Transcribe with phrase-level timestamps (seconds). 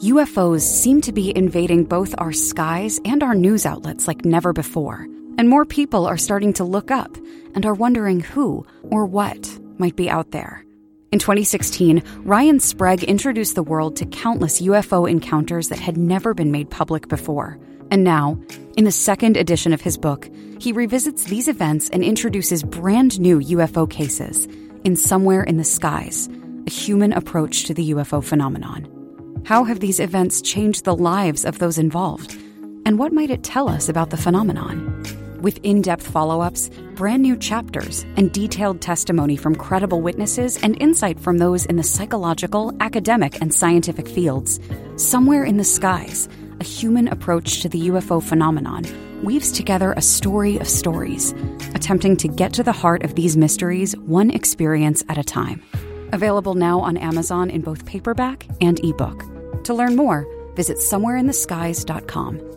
[0.00, 5.06] UFOs seem to be invading both our skies and our news outlets like never before.
[5.36, 7.14] And more people are starting to look up
[7.54, 10.64] and are wondering who or what might be out there.
[11.12, 16.50] In 2016, Ryan Sprague introduced the world to countless UFO encounters that had never been
[16.50, 17.58] made public before.
[17.90, 18.38] And now,
[18.78, 23.38] in the second edition of his book, he revisits these events and introduces brand new
[23.38, 24.46] UFO cases
[24.82, 26.30] in Somewhere in the Skies,
[26.66, 28.99] a human approach to the UFO phenomenon.
[29.44, 32.36] How have these events changed the lives of those involved?
[32.86, 35.02] And what might it tell us about the phenomenon?
[35.40, 40.80] With in depth follow ups, brand new chapters, and detailed testimony from credible witnesses and
[40.80, 44.60] insight from those in the psychological, academic, and scientific fields,
[44.96, 46.28] Somewhere in the Skies,
[46.60, 48.84] a human approach to the UFO phenomenon,
[49.24, 51.32] weaves together a story of stories,
[51.74, 55.62] attempting to get to the heart of these mysteries one experience at a time.
[56.12, 59.24] Available now on Amazon in both paperback and ebook.
[59.64, 62.50] To learn more, visit somewhereintheskies.com.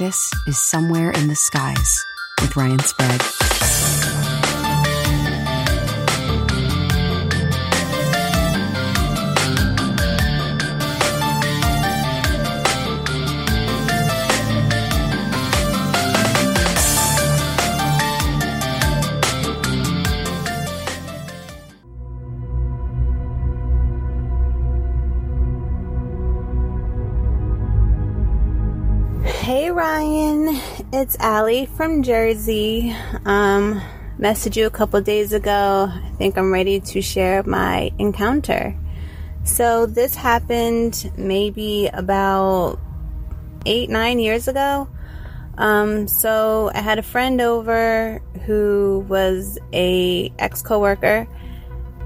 [0.00, 2.04] This is Somewhere in the Skies
[2.40, 4.03] with Ryan Sprague.
[30.96, 32.94] It's Allie from Jersey.
[33.24, 33.82] Um,
[34.16, 35.90] messaged you a couple days ago.
[35.90, 38.78] I think I'm ready to share my encounter.
[39.42, 42.78] So this happened maybe about
[43.66, 44.88] eight, nine years ago.
[45.58, 51.26] Um, so I had a friend over who was a ex coworker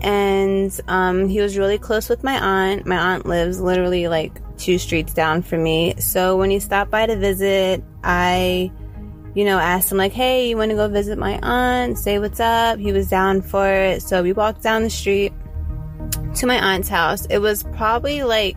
[0.00, 2.86] and um, he was really close with my aunt.
[2.86, 5.94] My aunt lives literally like two streets down from me.
[5.98, 8.70] So when he stopped by to visit, I,
[9.34, 11.98] you know, asked him like, "Hey, you want to go visit my aunt?
[11.98, 14.02] Say what's up." He was down for it.
[14.02, 15.32] So we walked down the street
[16.36, 17.26] to my aunt's house.
[17.26, 18.56] It was probably like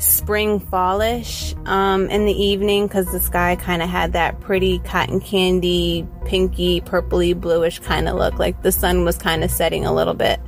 [0.00, 5.20] spring fallish um, in the evening because the sky kind of had that pretty cotton
[5.20, 8.38] candy, pinky, purpley, bluish kind of look.
[8.38, 10.40] Like the sun was kind of setting a little bit.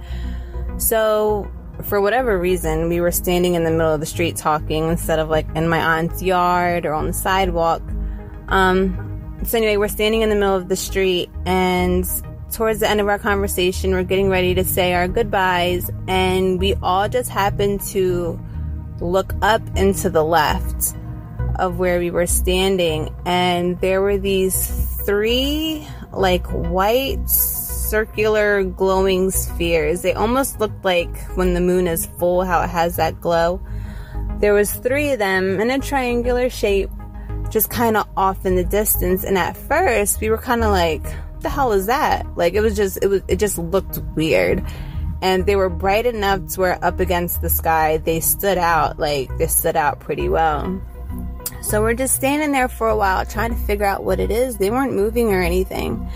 [0.78, 1.50] So,
[1.82, 5.28] for whatever reason, we were standing in the middle of the street talking instead of
[5.28, 7.82] like in my aunt's yard or on the sidewalk.
[8.48, 12.08] Um, so, anyway, we're standing in the middle of the street, and
[12.52, 16.74] towards the end of our conversation, we're getting ready to say our goodbyes, and we
[16.82, 18.38] all just happened to
[19.00, 20.94] look up into the left
[21.56, 24.70] of where we were standing, and there were these
[25.04, 27.28] three like white
[27.92, 30.00] circular glowing spheres.
[30.00, 33.60] They almost looked like when the moon is full, how it has that glow.
[34.38, 36.88] There was three of them in a triangular shape,
[37.50, 39.24] just kind of off in the distance.
[39.24, 41.04] And at first, we were kind of like,
[41.40, 44.64] "The hell is that?" Like it was just, it was, it just looked weird.
[45.20, 48.98] And they were bright enough to where up against the sky, they stood out.
[48.98, 50.80] Like they stood out pretty well.
[51.60, 54.56] So we're just standing there for a while, trying to figure out what it is.
[54.56, 56.08] They weren't moving or anything.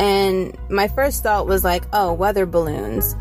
[0.00, 3.14] And my first thought was like, oh, weather balloons.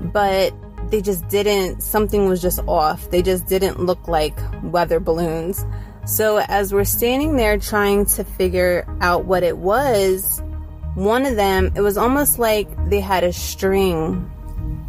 [0.00, 0.54] But
[0.90, 3.10] they just didn't, something was just off.
[3.10, 5.66] They just didn't look like weather balloons.
[6.06, 10.40] So as we're standing there trying to figure out what it was,
[10.94, 14.30] one of them, it was almost like they had a string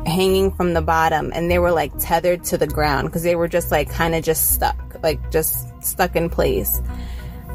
[0.05, 3.47] hanging from the bottom and they were like tethered to the ground because they were
[3.47, 6.81] just like kind of just stuck, like just stuck in place.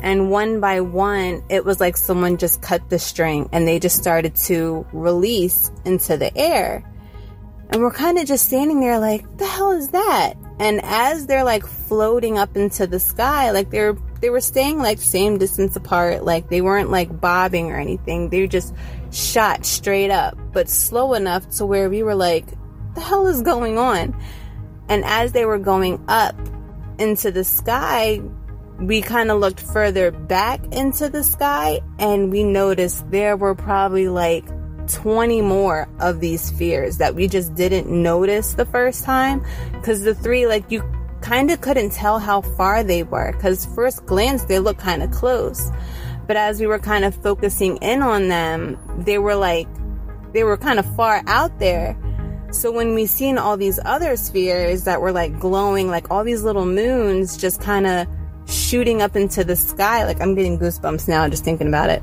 [0.03, 3.97] And one by one, it was like someone just cut the string and they just
[3.97, 6.85] started to release into the air.
[7.71, 10.35] And we're kind of just standing there like, the hell is that?
[10.61, 14.99] And as they're like floating up into the sky, like they're, they were staying like
[14.99, 16.25] same distance apart.
[16.25, 18.31] Like they weren't like bobbing or anything.
[18.31, 18.75] They just
[19.11, 22.47] shot straight up, but slow enough to where we were like,
[22.95, 24.17] the hell is going on?
[24.89, 26.37] And as they were going up
[26.99, 28.23] into the sky,
[28.81, 34.09] we kind of looked further back into the sky and we noticed there were probably
[34.09, 34.45] like
[34.89, 39.45] 20 more of these spheres that we just didn't notice the first time.
[39.83, 40.85] Cause the three, like you
[41.21, 43.33] kind of couldn't tell how far they were.
[43.41, 45.71] Cause first glance, they looked kind of close.
[46.27, 49.69] But as we were kind of focusing in on them, they were like,
[50.33, 51.97] they were kind of far out there.
[52.51, 56.43] So when we seen all these other spheres that were like glowing, like all these
[56.43, 58.07] little moons just kind of
[58.47, 62.03] shooting up into the sky, like I'm getting goosebumps now just thinking about it.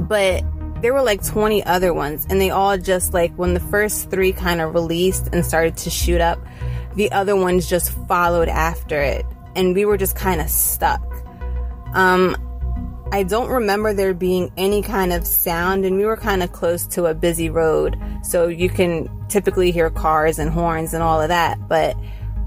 [0.00, 0.44] But
[0.80, 4.32] there were like 20 other ones and they all just like when the first three
[4.32, 6.38] kind of released and started to shoot up,
[6.94, 11.02] the other ones just followed after it and we were just kind of stuck.
[11.94, 12.36] Um,
[13.10, 16.86] I don't remember there being any kind of sound, and we were kind of close
[16.88, 21.28] to a busy road, so you can typically hear cars and horns and all of
[21.28, 21.96] that, but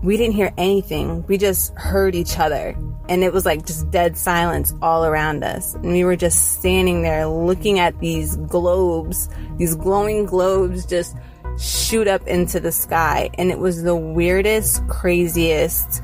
[0.04, 1.26] we didn't hear anything.
[1.28, 2.76] We just heard each other,
[3.10, 5.74] and it was like just dead silence all around us.
[5.76, 11.16] And we were just standing there looking at these globes, these glowing globes just
[11.60, 16.02] shoot up into the sky, and it was the weirdest, craziest,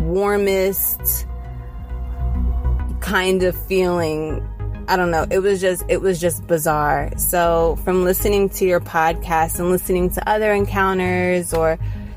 [0.00, 1.26] warmest,
[3.00, 4.46] kind of feeling
[4.88, 5.26] I don't know.
[5.28, 7.10] It was just, it was just bizarre.
[7.16, 11.76] So from listening to your podcast and listening to other encounters or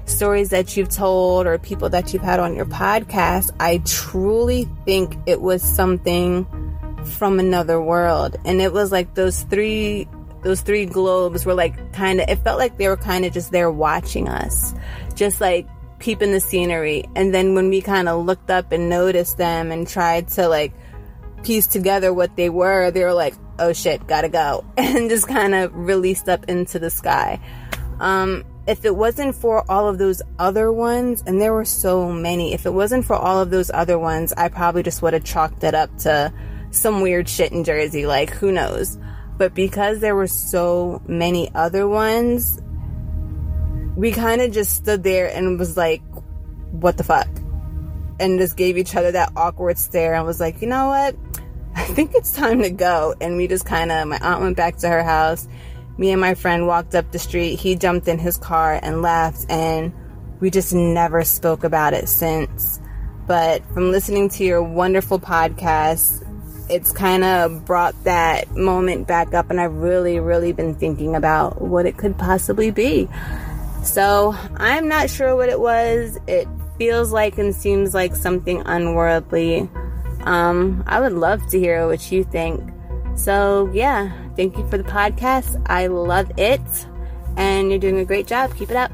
[0.10, 5.16] stories that you've told or people that you've had on your podcast, I truly think
[5.26, 6.46] it was something
[7.04, 8.36] from another world.
[8.46, 10.08] And it was like those three,
[10.44, 13.52] those three globes were like kind of, it felt like they were kind of just
[13.52, 14.74] there watching us,
[15.16, 15.68] just like
[16.00, 17.06] peeping the scenery.
[17.16, 20.74] And then when we kind of looked up and noticed them and tried to like
[21.44, 24.66] piece together what they were, they were like, oh shit, gotta go.
[24.78, 27.40] And just kind of released up into the sky.
[28.00, 32.54] Um, if it wasn't for all of those other ones, and there were so many,
[32.54, 35.63] if it wasn't for all of those other ones, I probably just would have chalked
[35.63, 36.31] it up to
[36.69, 39.00] some weird shit in Jersey, like who knows.
[39.39, 42.62] But because there were so many other ones,
[43.95, 46.04] we kind of just stood there and was like,
[46.69, 47.27] what the fuck?
[48.19, 51.15] And just gave each other that awkward stare and was like, you know what?
[51.75, 53.15] I think it's time to go.
[53.19, 55.48] And we just kind of, my aunt went back to her house.
[56.00, 57.60] Me and my friend walked up the street.
[57.60, 59.46] He jumped in his car and left.
[59.50, 59.92] And
[60.40, 62.80] we just never spoke about it since.
[63.28, 66.25] But from listening to your wonderful podcast,
[66.69, 69.50] it's kind of brought that moment back up.
[69.50, 73.10] And I've really, really been thinking about what it could possibly be.
[73.84, 76.18] So I'm not sure what it was.
[76.28, 76.48] It
[76.78, 79.69] feels like and seems like something unworldly.
[80.22, 82.63] Um, I would love to hear what you think.
[83.19, 85.62] So yeah, thank you for the podcast.
[85.66, 86.62] I love it.
[87.36, 88.56] And you're doing a great job.
[88.56, 88.92] Keep it up.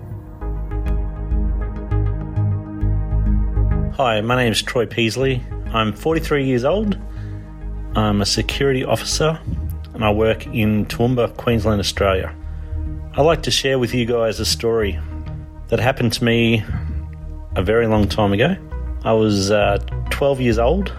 [3.95, 5.43] Hi, my name is Troy Peasley.
[5.67, 6.97] I'm 43 years old.
[7.95, 9.39] I'm a security officer
[9.93, 12.35] and I work in Toowoomba, Queensland, Australia.
[13.13, 14.99] I'd like to share with you guys a story
[15.67, 16.63] that happened to me
[17.55, 18.57] a very long time ago.
[19.03, 19.77] I was uh,
[20.09, 20.91] 12 years old,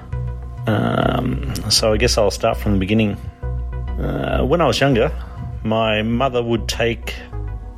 [0.67, 3.13] um, so I guess I'll start from the beginning.
[3.99, 5.11] Uh, when I was younger,
[5.65, 7.15] my mother would take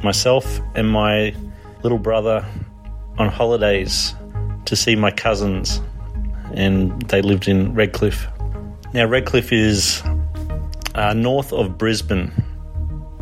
[0.02, 1.34] myself and my
[1.82, 2.44] little brother
[3.18, 4.14] on holidays
[4.66, 5.80] to see my cousins,
[6.54, 8.26] and they lived in Redcliffe.
[8.94, 10.02] Now, Redcliffe is
[10.94, 12.32] uh, north of Brisbane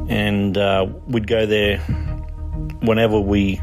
[0.09, 1.79] and uh, we'd go there
[2.81, 3.61] whenever we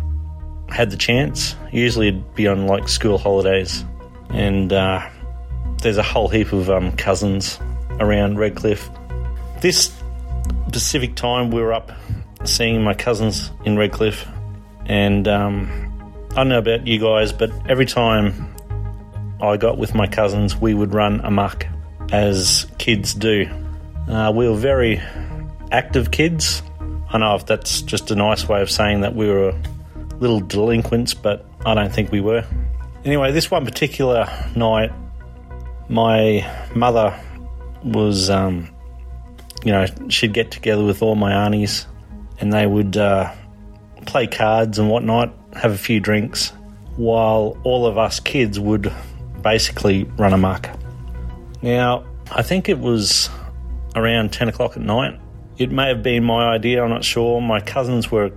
[0.70, 1.56] had the chance.
[1.72, 3.86] Usually it'd be on like school holidays,
[4.30, 5.08] and uh,
[5.84, 7.60] there's a whole heap of um, cousins
[8.00, 8.90] around Redcliffe.
[9.62, 9.92] This
[10.68, 11.92] specific time, we were up
[12.46, 14.26] seeing my cousins in Redcliffe,
[14.86, 18.56] and um, I don't know about you guys, but every time
[19.42, 21.68] I got with my cousins, we would run amok,
[22.12, 23.50] as kids do.
[24.08, 25.02] Uh, we were very
[25.72, 26.64] active kids.
[27.10, 29.54] I know if that's just a nice way of saying that we were
[30.20, 32.46] little delinquents, but I don't think we were.
[33.04, 34.92] Anyway, this one particular night,
[35.94, 37.18] my mother
[37.84, 38.70] was, um,
[39.64, 41.88] you know, she'd get together with all my aunties
[42.40, 43.32] and they would uh,
[44.06, 46.50] play cards and whatnot, have a few drinks,
[46.98, 48.92] while all of us kids would
[49.42, 50.70] basically run amok.
[51.62, 53.30] Now, I think it was
[53.96, 55.20] around 10 o'clock at night
[55.58, 57.40] it may have been my idea, I'm not sure.
[57.40, 58.32] My cousins were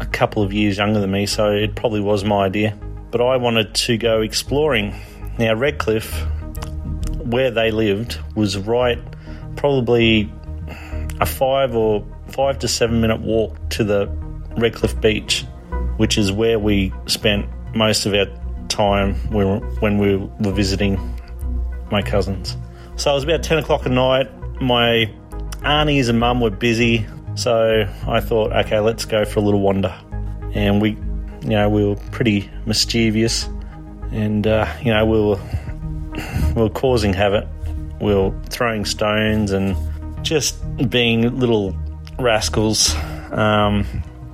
[0.00, 2.78] a couple of years younger than me, so it probably was my idea.
[3.10, 4.94] But I wanted to go exploring.
[5.38, 6.26] Now, Redcliffe,
[7.30, 8.98] where they lived, was right
[9.56, 10.32] probably
[11.20, 14.06] a five or five to seven minute walk to the
[14.56, 15.44] Redcliffe Beach,
[15.96, 18.26] which is where we spent most of our
[18.68, 20.98] time when we were visiting
[21.90, 22.56] my cousins.
[22.96, 24.30] So it was about 10 o'clock at night.
[24.60, 25.12] My
[25.64, 29.94] aunties and mum were busy, so I thought, okay, let's go for a little wander.
[30.54, 30.90] And we,
[31.42, 33.48] you know, we were pretty mischievous,
[34.10, 35.40] and uh, you know, we were
[36.54, 37.46] we were causing havoc.
[38.00, 39.76] We were throwing stones and
[40.22, 40.56] just
[40.88, 41.76] being little
[42.18, 42.94] rascals.
[43.32, 43.86] Um,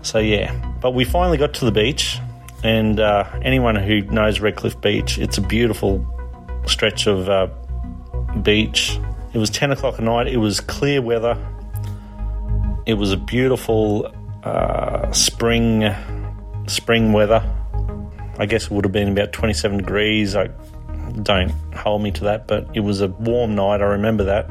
[0.02, 2.18] so yeah, but we finally got to the beach,
[2.62, 6.06] and uh, anyone who knows Redcliffe Beach, it's a beautiful
[6.66, 7.48] stretch of uh,
[8.42, 8.98] beach.
[9.32, 11.36] It was 10 o'clock at night, it was clear weather,
[12.86, 14.12] it was a beautiful
[14.44, 15.92] uh, spring
[16.68, 17.44] spring weather.
[18.38, 20.36] I guess it would have been about 27 degrees.
[20.36, 20.50] I
[21.22, 23.80] don't hold me to that, but it was a warm night.
[23.80, 24.48] I remember that.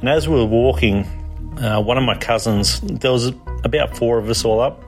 [0.00, 1.04] And as we were walking,
[1.58, 3.32] uh, one of my cousins, there was
[3.64, 4.82] about four of us all up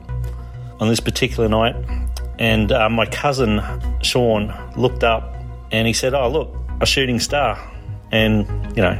[0.80, 1.76] on this particular night,
[2.38, 3.62] and uh, my cousin
[4.02, 5.34] Sean looked up
[5.72, 7.58] and he said, "Oh, look, a shooting star."
[8.12, 8.98] And you know,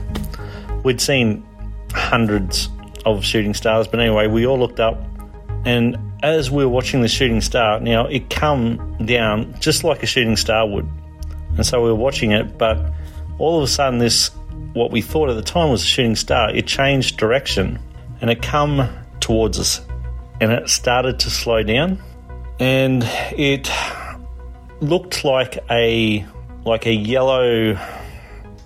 [0.85, 1.47] we'd seen
[1.93, 2.69] hundreds
[3.05, 5.03] of shooting stars, but anyway, we all looked up,
[5.65, 10.07] and as we were watching the shooting star, now it come down just like a
[10.07, 10.89] shooting star would,
[11.57, 12.93] and so we were watching it, but
[13.39, 14.31] all of a sudden, this
[14.73, 17.79] what we thought at the time was a shooting star, it changed direction,
[18.21, 18.89] and it come
[19.21, 19.81] towards us,
[20.41, 22.03] and it started to slow down,
[22.59, 23.71] and it
[24.81, 26.27] looked like a
[26.65, 27.79] like a yellow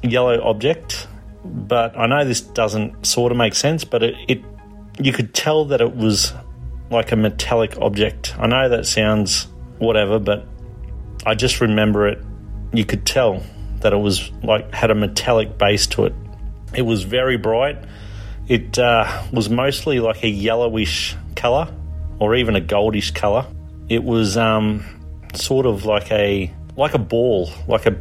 [0.03, 1.07] yellow object,
[1.45, 4.45] but I know this doesn't sort of make sense, but it, it
[5.01, 6.33] you could tell that it was
[6.91, 8.35] like a metallic object.
[8.39, 9.47] I know that sounds
[9.79, 10.47] whatever, but
[11.25, 12.23] I just remember it.
[12.73, 13.43] You could tell
[13.81, 16.15] that it was like had a metallic base to it.
[16.75, 17.79] It was very bright.
[18.49, 21.73] It uh, was mostly like a yellowish color,
[22.19, 23.47] or even a goldish color.
[23.89, 24.85] It was um,
[25.35, 27.97] sort of like a like a ball, like a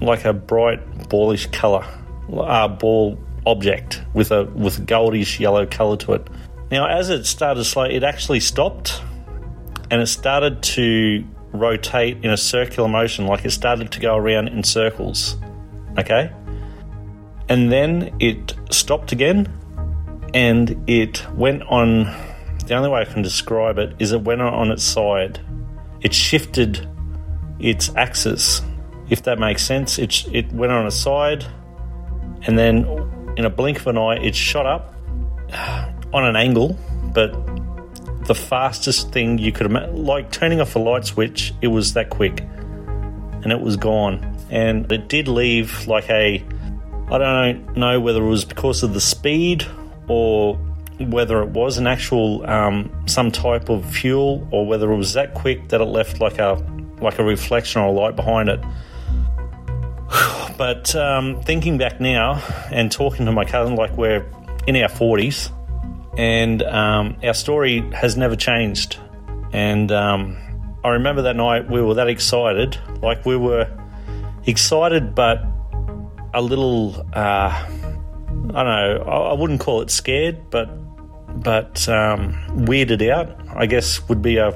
[0.00, 1.86] like a bright ballish color,
[2.32, 6.26] uh, ball object with a with goldish yellow color to it.
[6.70, 9.02] Now, as it started slow, it actually stopped,
[9.90, 14.48] and it started to rotate in a circular motion, like it started to go around
[14.48, 15.36] in circles.
[15.98, 16.32] Okay,
[17.48, 19.52] and then it stopped again,
[20.34, 22.04] and it went on.
[22.66, 25.40] The only way I can describe it is it went on its side.
[26.00, 26.88] It shifted
[27.58, 28.62] its axis
[29.12, 29.98] if that makes sense.
[29.98, 31.44] It, it went on a side,
[32.46, 32.86] and then
[33.36, 34.94] in a blink of an eye, it shot up
[36.14, 36.78] on an angle,
[37.12, 37.30] but
[38.26, 42.10] the fastest thing you could imagine, like turning off a light switch, it was that
[42.10, 44.36] quick, and it was gone.
[44.50, 46.44] And it did leave like a,
[47.10, 49.66] I don't know whether it was because of the speed
[50.08, 50.56] or
[50.98, 55.34] whether it was an actual um, some type of fuel or whether it was that
[55.34, 56.62] quick that it left like a
[57.00, 58.60] like a reflection or a light behind it.
[60.58, 62.34] But um, thinking back now
[62.70, 64.24] and talking to my cousin, like we're
[64.66, 65.50] in our 40s,
[66.16, 68.98] and um, our story has never changed.
[69.52, 70.36] And um,
[70.84, 72.78] I remember that night we were that excited.
[73.02, 73.68] Like we were
[74.46, 75.42] excited, but
[76.34, 77.68] a little, uh, I
[78.28, 80.70] don't know, I, wouldn't call it scared, but
[81.42, 82.34] but um,
[82.66, 84.52] weirded out, I guess would be a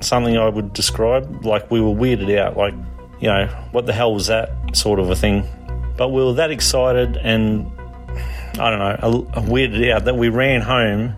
[0.00, 1.44] something I would describe.
[1.44, 2.74] Like we were weirded out, like
[3.20, 5.46] you know, what the hell was that sort of a thing.
[5.96, 7.70] But we were that excited and,
[8.58, 11.14] I don't know, a weirded out that we ran home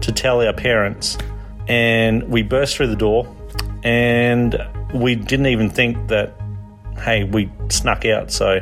[0.00, 1.18] to tell our parents
[1.66, 3.34] and we burst through the door
[3.82, 4.56] and
[4.94, 6.34] we didn't even think that,
[7.02, 8.30] hey, we snuck out.
[8.30, 8.60] So,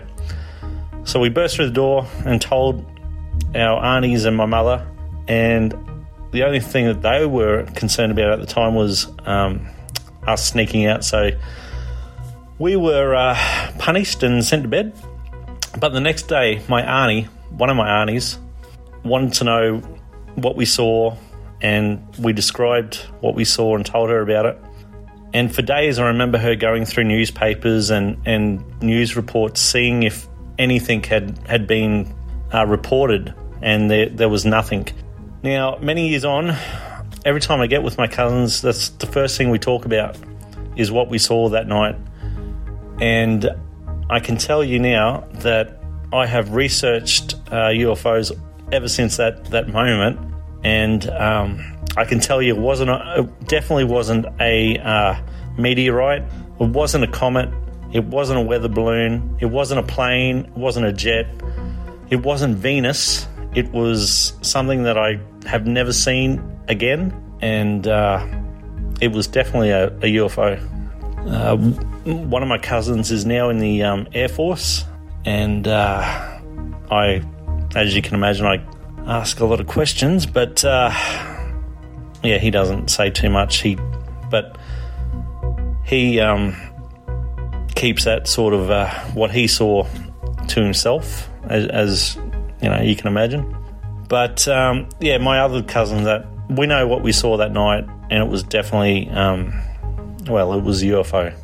[1.04, 2.84] so we burst through the door and told
[3.54, 4.86] our aunties and my mother
[5.28, 5.74] and
[6.32, 9.66] the only thing that they were concerned about at the time was um,
[10.26, 11.04] us sneaking out.
[11.04, 11.30] So
[12.58, 14.92] we were uh, punished and sent to bed.
[15.78, 18.38] But the next day, my auntie, one of my aunties,
[19.04, 19.78] wanted to know
[20.34, 21.16] what we saw,
[21.60, 24.58] and we described what we saw and told her about it.
[25.32, 30.28] And for days, I remember her going through newspapers and, and news reports, seeing if
[30.58, 32.14] anything had, had been
[32.52, 34.88] uh, reported, and there, there was nothing.
[35.42, 36.56] Now, many years on,
[37.24, 40.16] every time I get with my cousins, that's the first thing we talk about
[40.76, 41.96] is what we saw that night.
[43.00, 43.48] And
[44.08, 45.75] I can tell you now that
[46.16, 48.32] I have researched uh, UFOs
[48.72, 50.18] ever since that, that moment.
[50.64, 55.20] And um, I can tell you it wasn't a, it definitely wasn't a uh,
[55.58, 56.22] meteorite.
[56.60, 57.48] It wasn't a comet.
[57.92, 59.38] It wasn't a weather balloon.
[59.40, 60.46] It wasn't a plane.
[60.46, 61.26] It wasn't a jet.
[62.10, 63.26] It wasn't Venus.
[63.54, 67.22] It was something that I have never seen again.
[67.40, 68.26] and uh,
[69.00, 70.58] it was definitely a, a UFO.
[71.28, 71.56] Uh,
[72.10, 74.84] one of my cousins is now in the um, Air Force,
[75.26, 76.00] and uh,
[76.90, 77.22] I,
[77.74, 78.64] as you can imagine, I
[79.06, 80.90] ask a lot of questions, but uh,
[82.22, 83.60] yeah, he doesn't say too much.
[83.60, 83.76] He,
[84.30, 84.56] but
[85.84, 86.56] he um,
[87.74, 89.86] keeps that sort of uh, what he saw
[90.48, 92.16] to himself, as, as
[92.62, 93.56] you know, you can imagine.
[94.08, 98.22] But um, yeah, my other cousin that we know what we saw that night, and
[98.22, 99.52] it was definitely, um,
[100.28, 101.34] well, it was a UFO.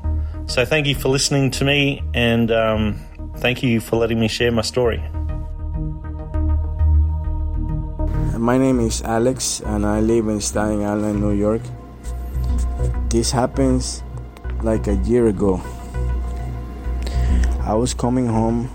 [0.49, 3.01] So thank you for listening to me, and um,
[3.43, 5.03] thank you for letting me share my story.
[8.39, 11.61] My name is Alex, and I live in Staten Island, New York.
[13.11, 14.05] This happens
[14.63, 15.61] like a year ago.
[17.67, 18.71] I was coming home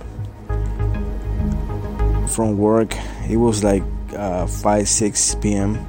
[2.27, 2.93] from work.
[3.29, 3.83] It was like
[4.17, 5.79] uh, 5 6 p.m.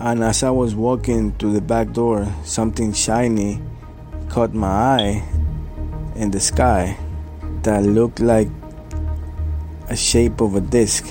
[0.00, 3.60] And as I was walking to the back door, something shiny
[4.30, 5.28] caught my eye
[6.16, 6.96] in the sky
[7.62, 8.48] that looked like
[9.88, 11.06] a shape of a disc.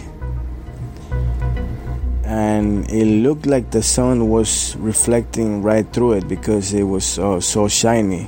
[2.24, 7.40] And it looked like the sun was reflecting right through it because it was uh,
[7.40, 8.28] so shiny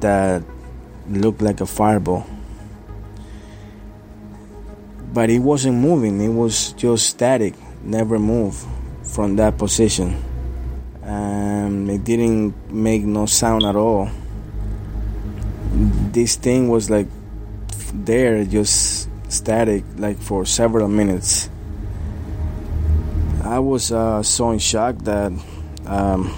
[0.00, 0.42] that
[1.08, 2.26] looked like a fireball.
[5.12, 8.66] But it wasn't moving, it was just static, never moved
[9.02, 10.22] from that position.
[11.02, 14.10] Um, it didn't make no sound at all.
[15.76, 17.06] This thing was like
[17.92, 21.50] there, just static, like for several minutes.
[23.42, 25.32] I was uh, so in shock that
[25.84, 26.32] um,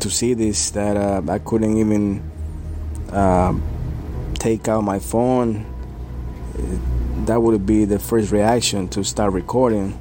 [0.00, 2.28] to see this that uh, I couldn't even
[3.12, 3.54] uh,
[4.34, 5.64] take out my phone.
[7.26, 9.96] That would be the first reaction to start recording.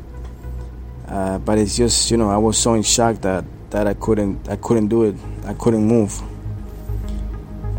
[1.07, 4.49] Uh, but it's just you know I was so in shock that that I couldn't
[4.49, 5.15] I couldn't do it.
[5.45, 6.19] I couldn't move.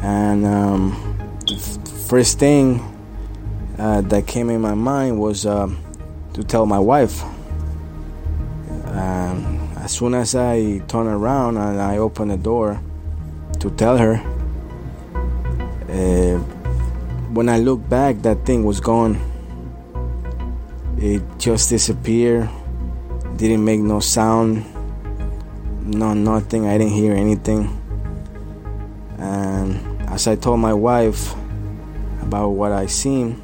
[0.02, 2.80] And um, the f- first thing
[3.78, 5.82] uh, that came in my mind was um,
[6.34, 7.22] to tell my wife.
[8.86, 12.80] Um, as soon as I turned around and I opened the door
[13.58, 14.16] to tell her,
[15.88, 16.38] uh,
[17.32, 19.18] when I looked back, that thing was gone.
[20.98, 22.48] It just disappeared.
[23.36, 24.66] Didn't make no sound.
[25.82, 26.66] No, nothing.
[26.66, 27.79] I didn't hear anything.
[30.10, 31.34] As I told my wife
[32.20, 33.40] about what I seen,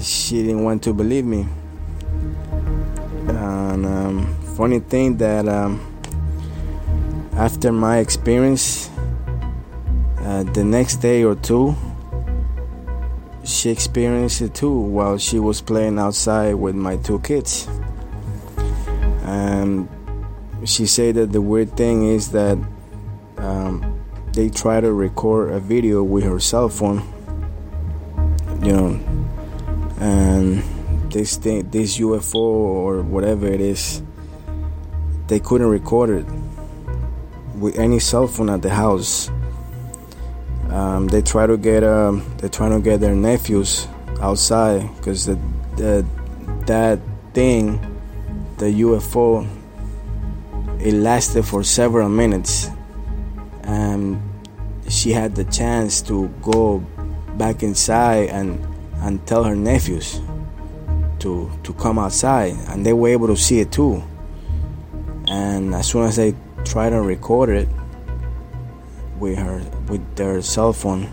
[0.00, 1.46] she didn't want to believe me.
[3.28, 5.80] And um, funny thing that um,
[7.34, 8.90] after my experience,
[10.20, 11.74] uh, the next day or two,
[13.44, 17.68] she experienced it too while she was playing outside with my two kids.
[19.24, 19.88] And
[20.64, 22.58] she said that the weird thing is that
[23.38, 23.91] um,
[24.32, 27.02] they try to record a video with her cell phone,
[28.62, 29.00] you know,
[30.00, 30.62] and
[31.12, 34.02] this thing, this UFO or whatever it is,
[35.28, 36.26] they couldn't record it
[37.56, 39.30] with any cell phone at the house.
[40.70, 43.86] Um, they try to get um, they trying to get their nephews
[44.20, 45.38] outside because the,
[45.76, 46.06] the
[46.66, 46.98] that
[47.34, 47.78] thing,
[48.58, 49.46] the UFO,
[50.80, 52.68] it lasted for several minutes,
[53.64, 54.20] and
[54.88, 56.78] she had the chance to go
[57.36, 58.60] back inside and
[59.00, 60.20] and tell her nephews
[61.18, 64.02] to to come outside, and they were able to see it too.
[65.26, 67.68] And as soon as they tried to record it
[69.18, 71.08] with her with their cell phone,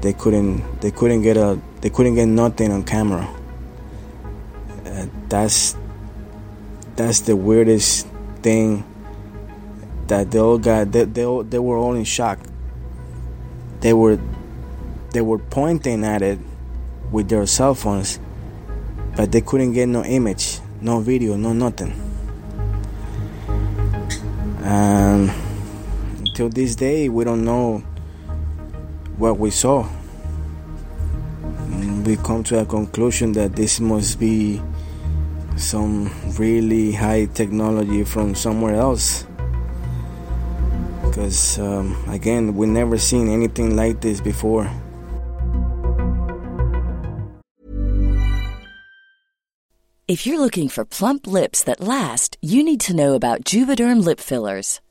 [0.00, 3.28] they couldn't they couldn't get a they couldn't get nothing on camera.
[4.86, 5.76] Uh, that's
[6.96, 8.06] that's the weirdest
[8.42, 8.84] thing
[10.08, 12.38] that they all got they, they, all, they were all in shock.
[13.80, 14.18] They were
[15.12, 16.38] they were pointing at it
[17.12, 18.18] with their cell phones
[19.16, 21.92] but they couldn't get no image no video no nothing.
[24.62, 25.30] And
[26.20, 27.78] until this day we don't know
[29.16, 29.88] what we saw.
[32.04, 34.62] We come to a conclusion that this must be
[35.56, 39.27] some really high technology from somewhere else
[41.18, 44.70] because um, again we never seen anything like this before
[50.06, 54.20] If you're looking for plump lips that last, you need to know about Juvederm lip
[54.20, 54.80] fillers.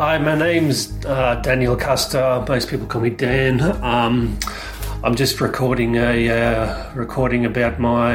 [0.00, 2.42] Hi, my name's uh, Daniel Custer.
[2.48, 3.60] Most people call me Dan.
[3.84, 4.38] Um,
[5.04, 8.14] I'm just recording a uh, recording about my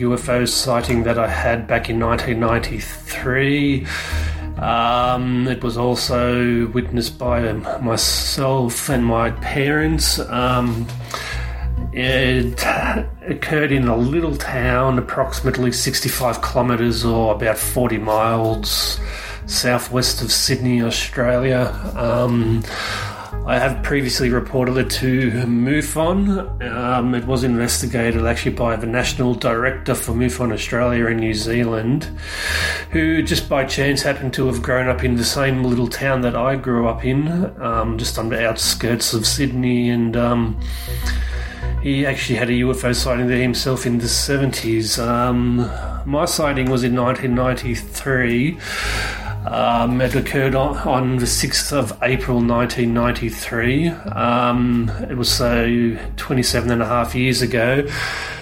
[0.00, 3.86] UFO sighting that I had back in 1993.
[4.58, 10.18] Um, it was also witnessed by myself and my parents.
[10.18, 10.88] Um,
[11.92, 12.60] it
[13.28, 18.98] occurred in a little town, approximately 65 kilometres or about 40 miles
[19.46, 21.72] southwest of Sydney, Australia.
[21.96, 22.62] Um,
[23.44, 26.62] I have previously reported it to MUFON.
[26.70, 32.08] Um, it was investigated actually by the National Director for MUFON Australia and New Zealand,
[32.90, 36.36] who just by chance happened to have grown up in the same little town that
[36.36, 37.28] I grew up in,
[37.60, 39.90] um, just on the outskirts of Sydney.
[39.90, 40.60] And um,
[41.82, 45.04] he actually had a UFO sighting there himself in the 70s.
[45.04, 45.68] Um,
[46.06, 48.56] my sighting was in 1993.
[49.46, 53.88] Um, it occurred on, on, the 6th of April 1993.
[53.88, 57.86] Um, it was so 27 and a half years ago.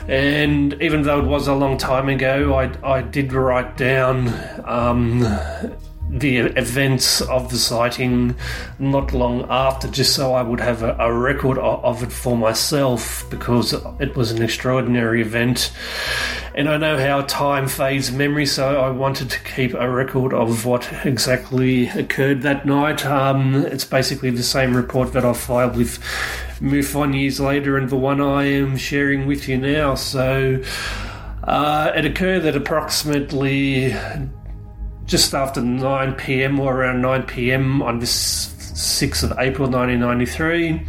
[0.08, 4.28] And even though it was a long time ago, I, I did write down
[4.64, 5.20] um,
[6.10, 8.34] the events of the sighting
[8.78, 12.36] not long after, just so I would have a, a record of, of it for
[12.36, 15.72] myself because it was an extraordinary event
[16.54, 20.64] and I know how time fades memory, so I wanted to keep a record of
[20.66, 23.06] what exactly occurred that night.
[23.06, 25.98] Um, it's basically the same report that I filed with
[26.60, 29.94] MUFON years later, and the one I am sharing with you now.
[29.94, 30.62] So
[31.44, 33.94] uh, it occurred at approximately
[35.04, 40.86] just after 9 pm or around 9 pm on this 6th of April 1993.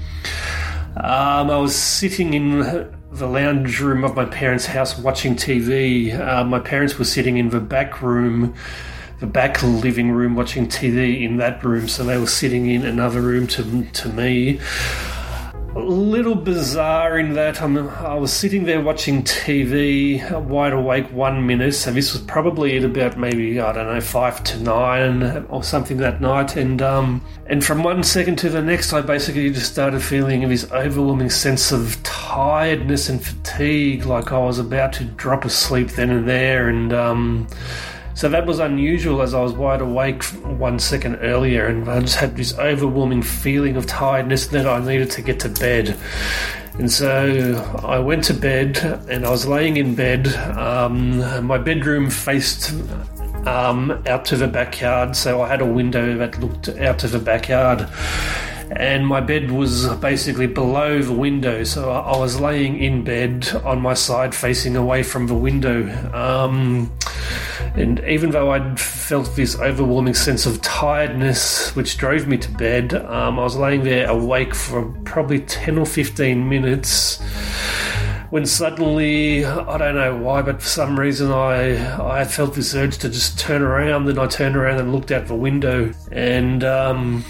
[0.97, 6.17] Um, I was sitting in the lounge room of my parents' house watching TV.
[6.17, 8.54] Uh, my parents were sitting in the back room,
[9.19, 11.88] the back living room, watching TV in that room.
[11.88, 14.60] So they were sitting in another room to to me
[15.75, 21.47] a little bizarre in that I'm, I was sitting there watching TV, wide awake one
[21.47, 25.63] minute, so this was probably at about maybe I don't know five to nine or
[25.63, 29.71] something that night, and um, and from one second to the next, I basically just
[29.71, 35.45] started feeling this overwhelming sense of tiredness and fatigue, like I was about to drop
[35.45, 37.47] asleep then and there, and um,
[38.13, 42.15] so that was unusual as I was wide awake one second earlier and I just
[42.15, 45.97] had this overwhelming feeling of tiredness that I needed to get to bed.
[46.78, 48.78] And so I went to bed
[49.10, 50.28] and I was laying in bed.
[50.58, 52.71] Um, my bedroom faced
[53.45, 57.19] um, out to the backyard, so I had a window that looked out to the
[57.19, 57.88] backyard.
[58.73, 63.81] And my bed was basically below the window, so I was laying in bed on
[63.81, 65.89] my side facing away from the window.
[66.13, 66.91] Um,
[67.75, 72.93] and even though I'd felt this overwhelming sense of tiredness which drove me to bed,
[72.93, 77.21] um, I was laying there awake for probably 10 or 15 minutes
[78.31, 82.97] when suddenly I don't know why, but for some reason I I felt this urge
[82.99, 84.05] to just turn around.
[84.05, 87.25] Then I turned around and looked out the window, and um,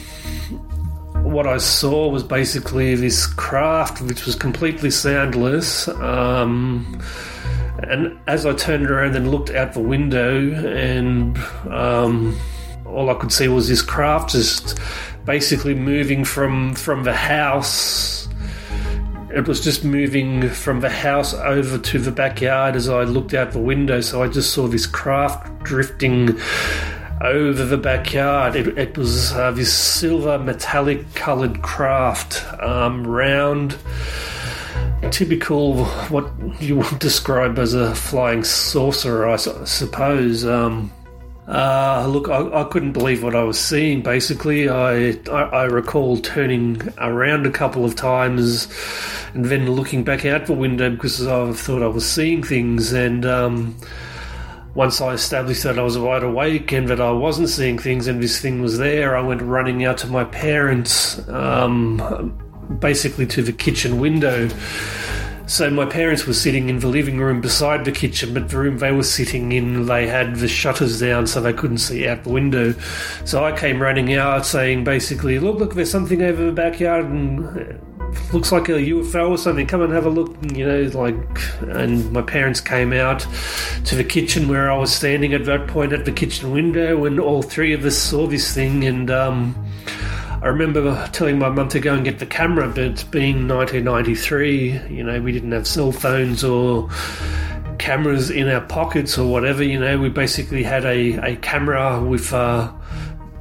[1.23, 5.87] what I saw was basically this craft which was completely soundless.
[5.87, 7.01] Um,
[7.79, 11.37] and as I turned around and looked out the window, and
[11.69, 12.37] um,
[12.85, 14.79] all I could see was this craft just
[15.25, 18.21] basically moving from from the house
[19.33, 23.51] it was just moving from the house over to the backyard as I looked out
[23.51, 24.01] the window.
[24.01, 26.37] So I just saw this craft drifting
[27.23, 28.55] over the backyard.
[28.55, 33.77] It, it was uh, this silver metallic coloured craft, um, round,
[35.11, 36.29] typical what
[36.61, 40.45] you would describe as a flying saucer, I suppose.
[40.45, 40.91] Um,
[41.47, 44.01] uh, look, I, I, couldn't believe what I was seeing.
[44.01, 48.67] Basically, I, I, I recall turning around a couple of times
[49.33, 52.93] and then looking back out the window because I thought I was seeing things.
[52.93, 53.75] And um,
[54.73, 58.21] once I established that I was wide awake and that I wasn't seeing things and
[58.21, 62.37] this thing was there, I went running out to my parents, um,
[62.79, 64.49] basically to the kitchen window
[65.51, 68.77] so my parents were sitting in the living room beside the kitchen, but the room
[68.77, 72.29] they were sitting in, they had the shutters down so they couldn't see out the
[72.29, 72.73] window.
[73.25, 77.81] So I came running out saying basically, look, look, there's something over the backyard and
[78.33, 79.67] looks like a UFO or something.
[79.67, 80.35] Come and have a look.
[80.53, 81.15] You know, like,
[81.61, 83.25] and my parents came out
[83.85, 87.19] to the kitchen where I was standing at that point at the kitchen window, and
[87.19, 88.83] all three of us saw this thing.
[88.83, 89.55] And um,
[90.41, 95.03] I remember telling my mum to go and get the camera, but being 1993, you
[95.03, 96.89] know, we didn't have cell phones or
[97.77, 99.63] cameras in our pockets or whatever.
[99.63, 102.71] You know, we basically had a, a camera with, uh,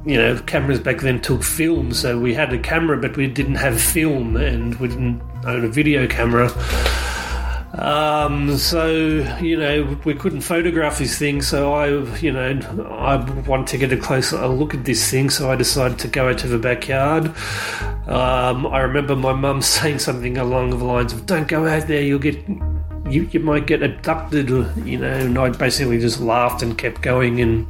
[0.05, 3.55] you know, cameras back then took film, so we had a camera, but we didn't
[3.55, 6.51] have film and we didn't own a video camera.
[7.73, 8.91] Um, so
[9.41, 11.87] you know we couldn't photograph this thing, so I
[12.17, 12.59] you know
[12.89, 13.15] I
[13.47, 16.37] wanted to get a closer look at this thing, so I decided to go out
[16.39, 17.27] to the backyard.
[18.07, 22.01] Um, I remember my mum saying something along the lines of "Don't go out there,
[22.01, 22.37] you'll get."
[23.09, 24.47] You, you might get abducted,
[24.85, 27.67] you know, and I basically just laughed and kept going and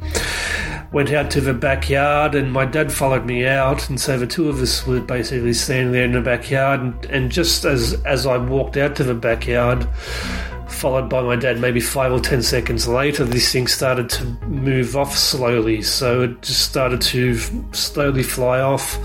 [0.92, 4.48] went out to the backyard, and my dad followed me out, and so the two
[4.48, 6.80] of us were basically standing there in the backyard.
[6.80, 9.88] And, and just as as I walked out to the backyard,
[10.68, 14.96] followed by my dad, maybe five or ten seconds later, this thing started to move
[14.96, 15.82] off slowly.
[15.82, 17.36] So it just started to
[17.72, 18.98] slowly fly off.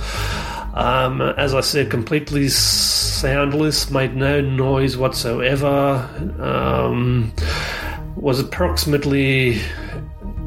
[0.76, 6.08] Um, as I said, completely soundless, made no noise whatsoever.
[6.40, 7.34] Um,
[8.16, 9.62] was approximately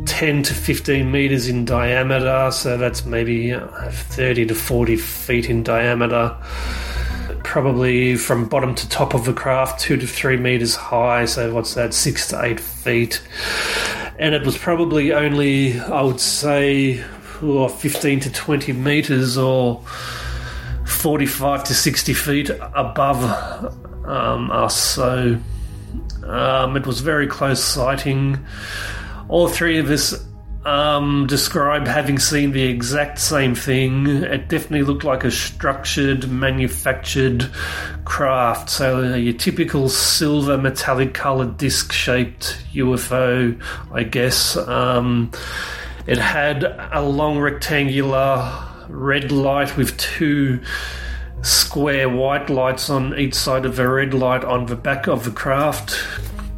[0.07, 6.37] 10 to 15 meters in diameter, so that's maybe 30 to 40 feet in diameter.
[7.43, 11.75] Probably from bottom to top of the craft, two to three meters high, so what's
[11.75, 13.23] that, six to eight feet.
[14.19, 17.03] And it was probably only, I would say,
[17.41, 19.83] 15 to 20 meters or
[20.87, 23.25] 45 to 60 feet above
[24.05, 25.39] um, us, so
[26.25, 28.39] um, it was very close sighting
[29.31, 30.27] all three of us
[30.65, 34.09] um, describe having seen the exact same thing.
[34.09, 37.49] It definitely looked like a structured, manufactured
[38.05, 38.69] craft.
[38.69, 43.59] So, uh, your typical silver metallic colored disc shaped UFO,
[43.93, 44.57] I guess.
[44.57, 45.31] Um,
[46.09, 48.53] it had a long rectangular
[48.89, 50.61] red light with two
[51.43, 55.31] square white lights on each side of the red light on the back of the
[55.31, 56.05] craft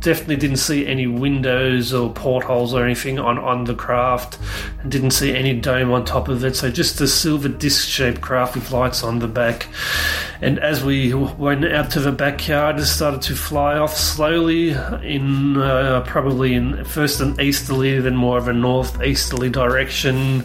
[0.02, 4.38] definitely didn't see any windows or portholes or anything on, on the craft
[4.80, 6.56] and didn't see any dome on top of it.
[6.56, 9.68] So just a silver disc shaped craft with lights on the back.
[10.40, 15.56] And as we went out to the backyard, it started to fly off slowly in
[15.56, 20.42] uh, probably in first an easterly, then more of a northeasterly direction,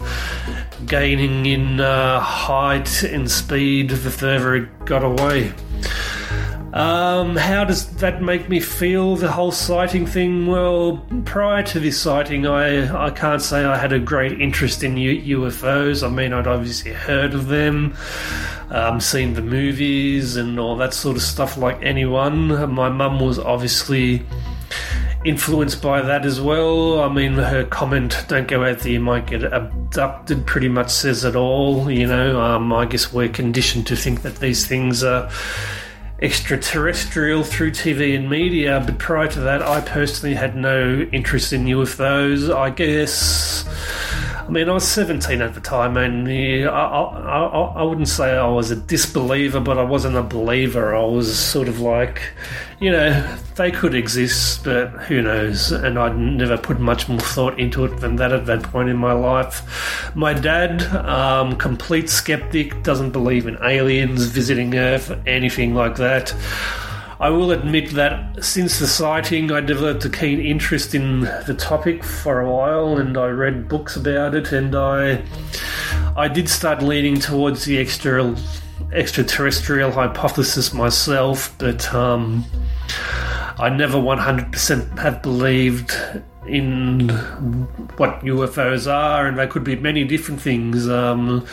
[0.86, 5.52] gaining in uh, height and speed the further it got away.
[6.72, 10.46] Um, how does that make me feel, the whole sighting thing?
[10.46, 14.96] Well, prior to this sighting, I, I can't say I had a great interest in
[14.98, 16.06] U- UFOs.
[16.06, 17.96] I mean, I'd obviously heard of them,
[18.70, 22.48] um, seen the movies, and all that sort of stuff like anyone.
[22.70, 24.26] My mum was obviously
[25.24, 27.00] influenced by that as well.
[27.00, 31.24] I mean, her comment, don't go out there, you might get abducted, pretty much says
[31.24, 31.90] it all.
[31.90, 35.30] You know, um, I guess we're conditioned to think that these things are
[36.20, 41.64] extraterrestrial through TV and media, but prior to that, I personally had no interest in
[41.66, 42.54] UFOs.
[42.54, 43.64] I guess.
[44.48, 47.42] I mean, I was 17 at the time, and yeah, I, I,
[47.80, 50.96] I, wouldn't say I was a disbeliever, but I wasn't a believer.
[50.96, 52.22] I was sort of like,
[52.80, 55.70] you know, they could exist, but who knows?
[55.70, 58.96] And I'd never put much more thought into it than that at that point in
[58.96, 60.16] my life.
[60.16, 66.34] My dad, um, complete skeptic, doesn't believe in aliens visiting Earth, anything like that.
[67.20, 72.04] I will admit that since the sighting, I developed a keen interest in the topic
[72.04, 75.24] for a while, and I read books about it, and I,
[76.16, 78.36] I did start leaning towards the extra,
[78.92, 82.44] extraterrestrial hypothesis myself, but um,
[83.58, 85.92] I never 100% have believed
[86.46, 87.08] in
[87.96, 90.88] what UFOs are, and they could be many different things.
[90.88, 91.44] Um,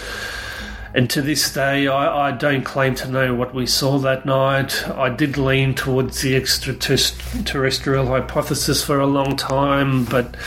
[0.95, 4.88] and to this day, I, I, don't claim to know what we saw that night.
[4.88, 10.38] I did lean towards the extraterrestrial hypothesis for a long time, but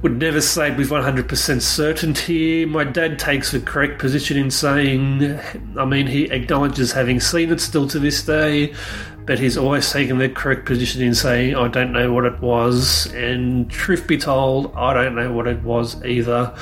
[0.00, 2.64] would never say with 100% certainty.
[2.64, 5.38] My dad takes the correct position in saying,
[5.76, 8.72] I mean, he acknowledges having seen it still to this day,
[9.26, 13.04] but he's always taken the correct position in saying, I don't know what it was.
[13.12, 16.54] And truth be told, I don't know what it was either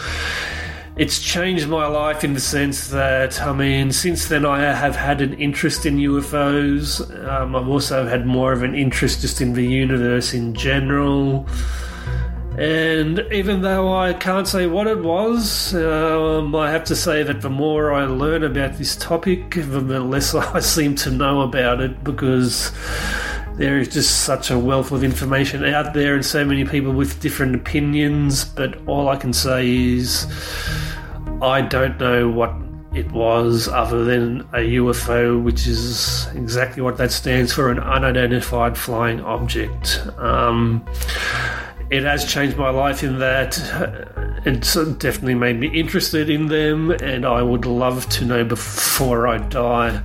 [0.99, 5.21] it's changed my life in the sense that, I mean, since then I have had
[5.21, 7.01] an interest in UFOs.
[7.29, 11.47] Um, I've also had more of an interest just in the universe in general.
[12.59, 17.43] And even though I can't say what it was, um, I have to say that
[17.43, 22.03] the more I learn about this topic, the less I seem to know about it
[22.03, 22.73] because
[23.59, 27.21] there is just such a wealth of information out there and so many people with
[27.21, 28.45] different opinions.
[28.45, 30.27] But all I can say is
[31.43, 32.55] I don't know what
[32.95, 38.79] it was other than a UFO, which is exactly what that stands for an unidentified
[38.79, 40.07] flying object.
[40.17, 40.87] Um,
[41.91, 43.59] it has changed my life in that
[44.45, 49.39] it's definitely made me interested in them, and I would love to know before I
[49.39, 49.99] die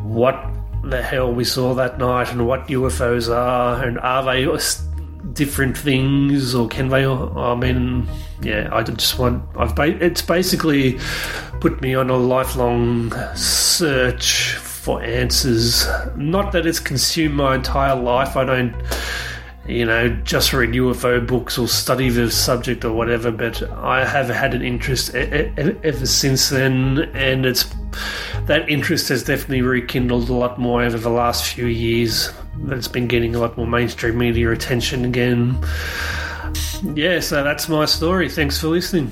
[0.00, 0.34] what
[0.90, 4.46] the hell we saw that night and what UFOs are, and are they
[5.32, 7.04] different things, or can they?
[7.04, 8.06] I mean,
[8.42, 9.44] yeah, I just want.
[9.56, 10.98] I've it's basically
[11.60, 15.86] put me on a lifelong search for answers.
[16.16, 18.36] Not that it's consumed my entire life.
[18.36, 18.74] I don't,
[19.66, 23.30] you know, just read UFO books or study the subject or whatever.
[23.30, 27.64] But I have had an interest ever since then, and it's
[28.46, 32.30] that interest has definitely rekindled a lot more over the last few years
[32.68, 35.58] It's been getting a lot more mainstream media attention again.
[36.94, 38.28] Yeah, so that's my story.
[38.28, 39.10] Thanks for listening.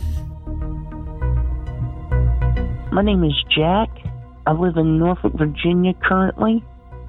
[2.93, 3.89] My name is Jack.
[4.47, 6.63] I live in Norfolk, Virginia currently.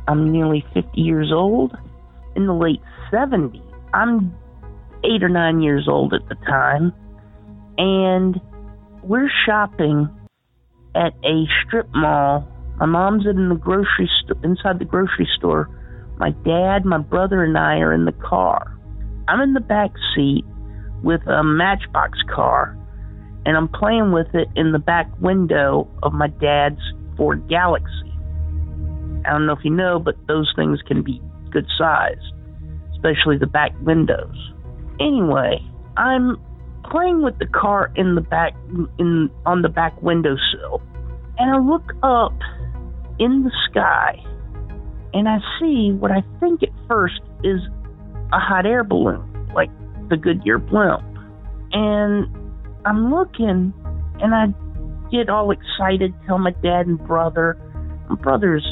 [0.08, 1.75] I'm nearly 50 years old.
[2.36, 2.82] In the late
[3.13, 3.62] 70s,
[3.93, 4.36] I'm
[5.04, 6.93] eight or nine years old at the time,
[7.78, 8.39] and
[9.04, 10.10] we're shopping
[10.95, 12.47] at a strip mall.
[12.80, 15.69] My mom's in the grocery st- inside the grocery store
[16.17, 18.78] my dad, my brother, and I are in the car.
[19.28, 20.45] I'm in the back seat
[21.02, 22.78] with a Matchbox car,
[23.45, 26.80] and I'm playing with it in the back window of my dad's
[27.17, 28.13] Ford Galaxie.
[29.26, 32.21] I don't know if you know, but those things can be good size,
[33.03, 34.35] especially the back windows.
[34.99, 35.59] Anyway,
[35.97, 36.37] I'm
[36.89, 38.53] playing with the car in the back
[38.99, 40.81] in on the back windowsill,
[41.37, 42.37] and I look up
[43.19, 44.19] in the sky
[45.13, 47.59] and I see what I think at first is
[48.31, 49.69] a hot air balloon, like
[50.09, 51.03] the Goodyear blimp.
[51.71, 52.27] And
[52.85, 53.73] I'm looking,
[54.19, 54.47] and I
[55.11, 57.57] get all excited, tell my dad and brother.
[58.09, 58.65] My brother's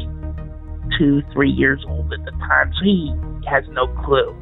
[0.98, 3.14] two, three years old at the time, so he
[3.48, 4.36] has no clue.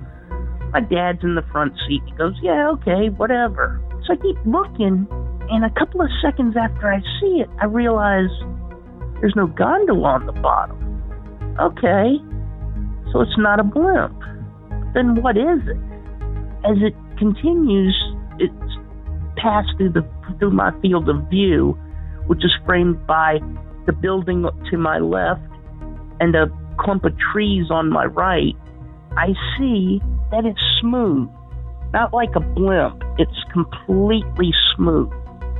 [0.71, 2.01] My dad's in the front seat.
[2.05, 3.81] He goes, Yeah, okay, whatever.
[4.05, 5.07] So I keep looking,
[5.49, 8.29] and a couple of seconds after I see it, I realize
[9.21, 10.77] there's no gondola on the bottom.
[11.59, 12.17] Okay,
[13.11, 14.17] so it's not a blimp.
[14.93, 15.77] Then what is it?
[16.63, 17.95] As it continues,
[18.37, 18.53] it's
[19.37, 20.07] passed through the
[20.37, 21.77] through my field of view,
[22.27, 23.39] which is framed by
[23.85, 25.41] the building to my left
[26.19, 26.47] and a
[26.79, 28.55] clump of trees on my right,
[29.17, 30.01] I see
[30.31, 31.29] that it's smooth.
[31.91, 35.11] Not like a blimp, it's completely smooth.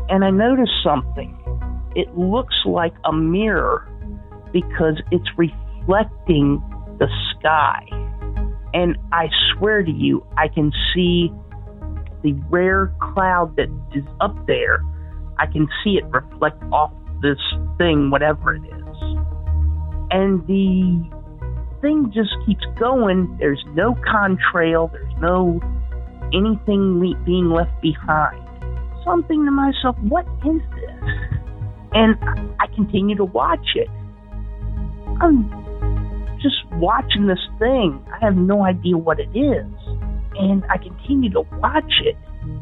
[0.09, 1.35] And I notice something.
[1.95, 3.87] It looks like a mirror
[4.53, 6.61] because it's reflecting
[6.99, 7.85] the sky.
[8.73, 11.31] And I swear to you, I can see
[12.21, 14.83] the rare cloud that is up there.
[15.39, 16.91] I can see it reflect off
[17.21, 17.39] this
[17.77, 18.97] thing, whatever it is.
[20.11, 21.18] And the
[21.81, 23.37] thing just keeps going.
[23.39, 25.59] There's no contrail, there's no
[26.33, 28.45] anything le- being left behind.
[29.03, 31.39] So I'm thinking to myself, what is this?
[31.93, 32.15] And
[32.59, 33.89] I continue to watch it.
[35.21, 35.49] I'm
[36.41, 38.05] just watching this thing.
[38.13, 39.65] I have no idea what it is.
[40.35, 42.15] And I continue to watch it.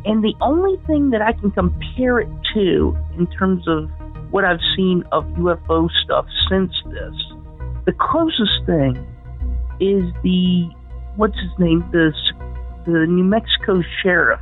[0.05, 3.89] And the only thing that I can compare it to in terms of
[4.32, 7.37] what I've seen of UFO stuff since this,
[7.88, 8.96] the closest thing
[9.80, 10.70] is the,
[11.16, 12.12] what's his name, the,
[12.86, 14.42] the New Mexico sheriff,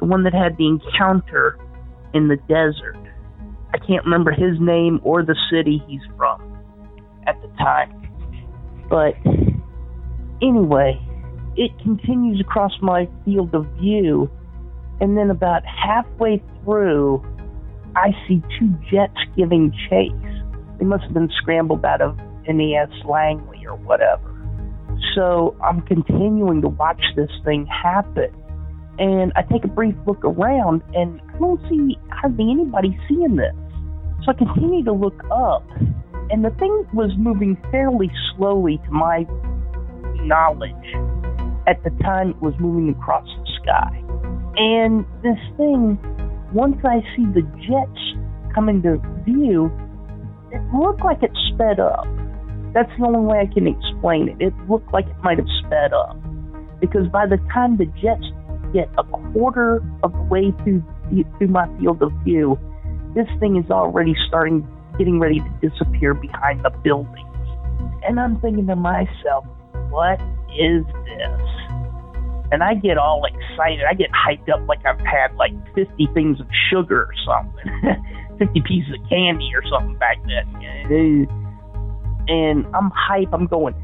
[0.00, 1.56] the one that had the encounter
[2.14, 2.98] in the desert.
[3.72, 6.42] I can't remember his name or the city he's from
[7.28, 7.92] at the time.
[8.90, 9.14] But
[10.42, 11.00] anyway,
[11.56, 14.28] it continues across my field of view,
[15.00, 17.24] and then about halfway through,
[17.94, 20.35] I see two jets giving chase.
[20.78, 22.16] They must have been scrambled out of
[22.48, 24.32] NES Langley or whatever.
[25.14, 28.30] So I'm continuing to watch this thing happen.
[28.98, 33.54] And I take a brief look around, and I don't see hardly anybody seeing this.
[34.24, 35.64] So I continue to look up,
[36.30, 39.26] and the thing was moving fairly slowly to my
[40.24, 40.72] knowledge.
[41.66, 44.02] At the time, it was moving across the sky.
[44.56, 45.98] And this thing,
[46.52, 49.70] once I see the jets come into view,
[50.52, 52.06] it looked like it sped up.
[52.72, 54.36] That's the only way I can explain it.
[54.40, 56.16] It looked like it might have sped up.
[56.80, 58.24] Because by the time the jets
[58.72, 60.82] get a quarter of the way through,
[61.38, 62.58] through my field of view,
[63.14, 64.66] this thing is already starting,
[64.98, 67.26] getting ready to disappear behind the buildings.
[68.06, 69.46] And I'm thinking to myself,
[69.88, 70.20] what
[70.60, 71.40] is this?
[72.52, 73.84] And I get all excited.
[73.88, 77.72] I get hyped up like I've had like 50 things of sugar or something,
[78.38, 80.46] 50 pieces of candy or something back then.
[82.28, 83.32] And I'm hype.
[83.32, 83.74] I'm going,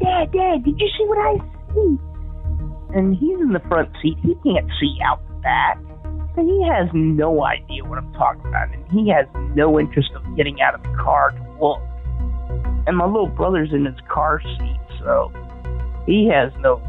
[0.00, 1.38] Dad, Dad, did you see what I
[1.74, 1.98] see?
[2.96, 4.16] And he's in the front seat.
[4.22, 5.78] He can't see out the back.
[6.34, 8.72] So he has no idea what I'm talking about.
[8.74, 11.80] And he has no interest of getting out of the car to look.
[12.86, 14.80] And my little brother's in his car seat.
[15.00, 15.32] So
[16.06, 16.80] he has no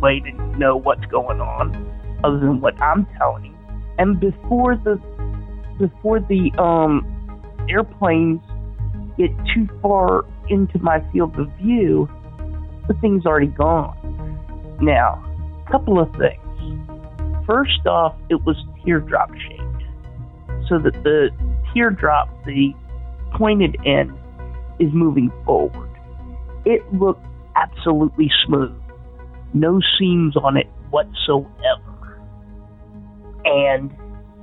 [0.00, 1.74] way to know what's going on
[2.24, 3.56] other than what I'm telling him.
[3.98, 5.00] And before the
[5.80, 7.16] before the um
[7.68, 8.40] airplanes
[9.16, 12.08] get too far into my field of view,
[12.88, 13.96] the thing's already gone.
[14.80, 15.24] Now,
[15.66, 17.46] a couple of things.
[17.46, 19.62] First off, it was teardrop shaped.
[20.68, 21.30] So that the
[21.72, 22.72] teardrop, the
[23.36, 24.12] pointed end,
[24.78, 25.90] is moving forward.
[26.64, 27.24] It looked
[27.56, 28.74] absolutely smooth.
[29.52, 32.20] No seams on it whatsoever.
[33.44, 33.90] And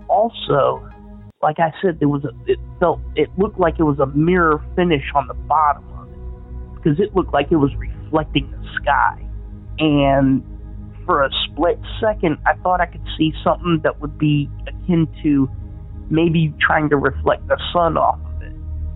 [0.10, 0.87] also,
[1.42, 4.64] like I said, there was a it felt it looked like it was a mirror
[4.76, 6.76] finish on the bottom of it.
[6.76, 9.24] Because it looked like it was reflecting the sky.
[9.80, 10.44] And
[11.06, 15.50] for a split second I thought I could see something that would be akin to
[16.10, 18.54] maybe trying to reflect the sun off of it.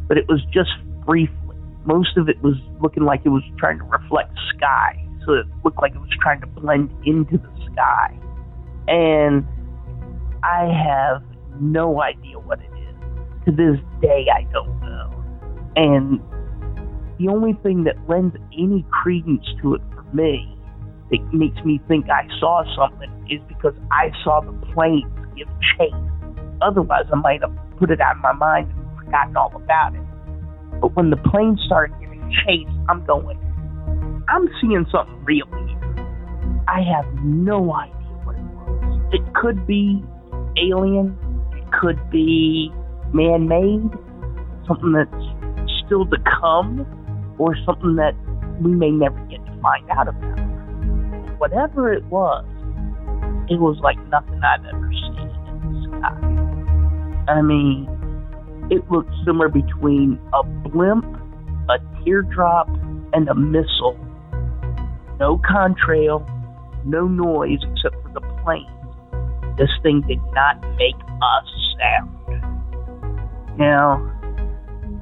[0.07, 0.71] But it was just
[1.05, 1.37] briefly.
[1.85, 5.81] Most of it was looking like it was trying to reflect sky so it looked
[5.81, 8.17] like it was trying to blend into the sky.
[8.87, 9.45] And
[10.43, 11.23] I have
[11.61, 13.45] no idea what it is.
[13.45, 15.09] To this day, I don't know.
[15.75, 16.19] And
[17.19, 20.57] the only thing that lends any credence to it for me,
[21.11, 25.05] that makes me think I saw something, is because I saw the planes
[25.35, 25.47] give
[25.77, 25.93] chase.
[26.61, 30.01] Otherwise, I might have put it out of my mind and forgotten all about it.
[30.81, 33.37] But when the planes started giving chase, I'm going,
[34.29, 35.77] I'm seeing something real here.
[36.67, 39.13] I have no idea what it was.
[39.13, 40.03] It could be
[40.57, 41.17] alien,
[41.71, 42.71] could be
[43.13, 43.91] man made,
[44.67, 46.85] something that's still to come,
[47.37, 48.13] or something that
[48.61, 50.39] we may never get to find out about.
[51.39, 52.45] Whatever it was,
[53.49, 57.33] it was like nothing I've ever seen in the sky.
[57.33, 57.87] I mean,
[58.69, 61.05] it looked somewhere between a blimp,
[61.69, 62.69] a teardrop,
[63.13, 63.99] and a missile
[65.21, 66.25] no contrail,
[66.83, 68.67] no noise except for the planes.
[69.57, 71.41] This thing did not make a
[71.77, 72.21] sound.
[73.57, 73.99] Now,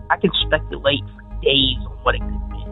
[0.10, 2.66] I can speculate for days on what it could be.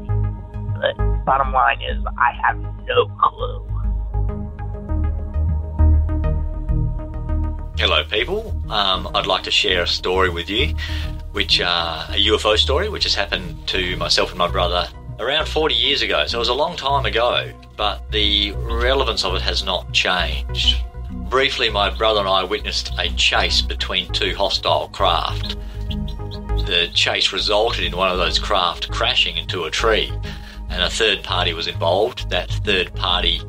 [0.82, 3.68] But bottom line is, I have no clue.
[7.78, 8.60] Hello, people.
[8.72, 10.74] Um, I'd like to share a story with you,
[11.32, 14.88] which uh, a UFO story, which has happened to myself and my brother
[15.20, 16.26] around 40 years ago.
[16.26, 20.84] So it was a long time ago, but the relevance of it has not changed.
[21.10, 25.56] Briefly, my brother and I witnessed a chase between two hostile craft.
[26.68, 30.12] The chase resulted in one of those craft crashing into a tree,
[30.70, 32.30] and a third party was involved.
[32.30, 33.42] That third party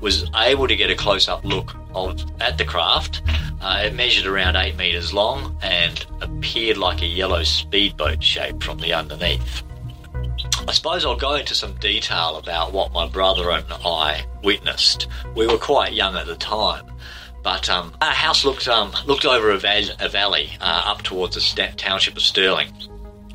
[0.00, 3.22] was able to get a close up look of, at the craft.
[3.60, 8.78] Uh, it measured around 8 metres long and appeared like a yellow speedboat shape from
[8.78, 9.62] the underneath.
[10.68, 15.08] I suppose I'll go into some detail about what my brother and I witnessed.
[15.34, 16.86] We were quite young at the time,
[17.42, 21.34] but um, our house looked um, looked over a, val- a valley uh, up towards
[21.34, 22.72] the st- township of Stirling.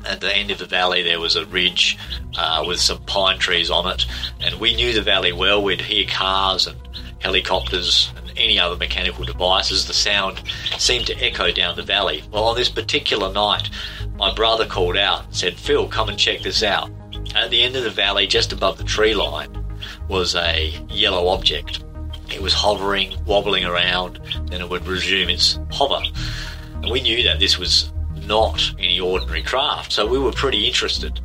[0.06, 1.98] At the end of the valley, there was a ridge
[2.36, 4.06] uh, with some pine trees on it,
[4.40, 5.62] and we knew the valley well.
[5.62, 6.78] We'd hear cars and
[7.18, 9.86] helicopters and any other mechanical devices.
[9.86, 10.42] The sound
[10.78, 12.22] seemed to echo down the valley.
[12.32, 13.68] Well, on this particular night,
[14.16, 16.90] my brother called out and said, Phil, come and check this out.
[17.34, 19.64] At the end of the valley, just above the tree line,
[20.08, 21.84] was a yellow object.
[22.30, 26.02] It was hovering, wobbling around, then it would resume its hover.
[26.74, 27.92] And we knew that this was
[28.26, 31.20] not any ordinary craft, so we were pretty interested.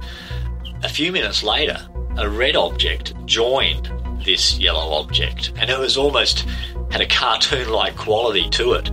[0.84, 1.78] A few minutes later,
[2.18, 3.91] a red object joined
[4.24, 6.45] this yellow object, and it was almost
[6.91, 8.91] had a cartoon-like quality to it.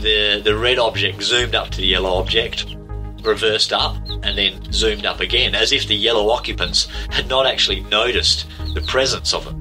[0.00, 2.76] The the red object zoomed up to the yellow object,
[3.24, 7.80] reversed up, and then zoomed up again, as if the yellow occupants had not actually
[7.80, 9.54] noticed the presence of it.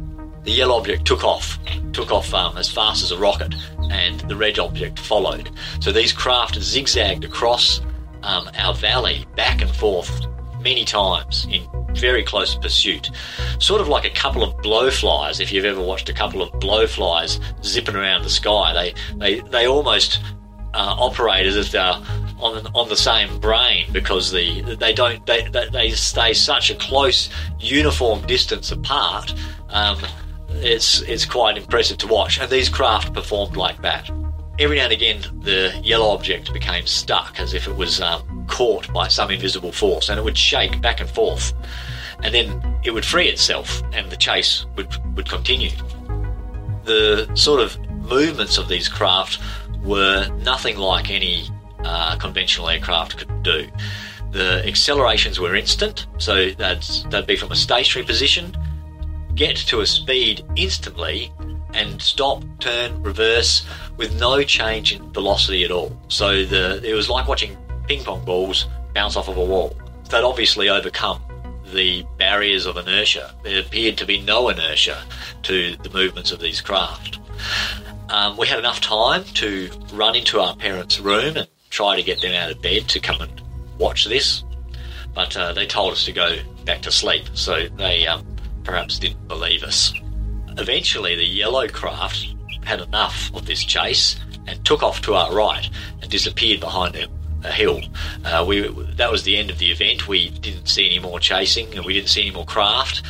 [0.44, 1.60] The yellow object took off,
[1.94, 3.54] took off um, as fast as a rocket,
[3.92, 5.52] and the red object followed.
[5.80, 7.82] So these craft zigzagged across
[8.24, 10.26] um, our valley, back and forth,
[10.60, 13.12] many times in very close pursuit.
[13.60, 17.40] Sort of like a couple of blowflies, if you've ever watched a couple of blowflies
[17.64, 18.74] zipping around the sky.
[18.74, 20.22] They, they, they almost
[20.74, 22.00] uh, operate as if they're
[22.42, 27.30] on on the same brain because the they don't they they, stay such a close
[27.60, 29.34] uniform distance apart.
[29.70, 30.00] Um,
[30.50, 34.10] it's it's quite impressive to watch, and these craft performed like that.
[34.60, 38.92] Every now and again, the yellow object became stuck as if it was um, caught
[38.94, 41.54] by some invisible force, and it would shake back and forth,
[42.24, 45.72] and then it would free itself, and the chase would would continue.
[46.84, 49.40] The sort of movements of these craft
[49.84, 51.50] were nothing like any
[51.84, 53.68] uh, conventional aircraft could do.
[54.32, 58.56] The accelerations were instant, so they'd, they'd be from a stationary position,
[59.36, 61.32] get to a speed instantly,
[61.74, 63.66] and stop, turn, reverse
[63.98, 65.98] with no change in velocity at all.
[66.08, 67.58] So the it was like watching
[67.88, 69.76] ping pong balls bounce off of a wall.
[70.10, 71.22] They'd obviously overcome
[71.74, 73.34] the barriers of inertia.
[73.44, 75.04] There appeared to be no inertia
[75.44, 77.20] to the movements of these craft.
[78.10, 82.22] Um, we had enough time to run into our parents' room and try to get
[82.22, 83.42] them out of bed to come and
[83.80, 84.44] watch this,
[85.16, 88.26] but uh, they told us to go back to sleep, so they um,
[88.64, 89.94] perhaps didn't believe us.
[90.58, 92.28] Eventually, the yellow craft
[92.64, 95.70] had enough of this chase and took off to our right
[96.02, 97.08] and disappeared behind a,
[97.44, 97.82] a hill.
[98.26, 100.08] Uh, we that was the end of the event.
[100.08, 103.02] We didn't see any more chasing, and we didn't see any more craft.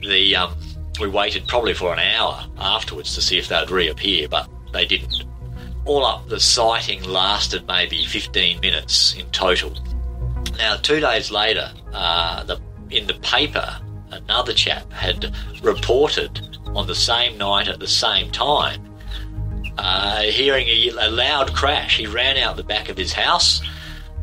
[0.00, 0.54] The um,
[0.98, 5.25] we waited probably for an hour afterwards to see if they'd reappear, but they didn't.
[5.86, 9.72] All up, the sighting lasted maybe 15 minutes in total.
[10.58, 12.60] Now, two days later, uh, the,
[12.90, 13.78] in the paper,
[14.10, 18.86] another chap had reported on the same night at the same time
[19.78, 21.98] uh, hearing a, a loud crash.
[21.98, 23.62] He ran out the back of his house,